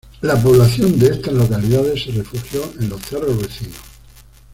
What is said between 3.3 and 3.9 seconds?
vecinos.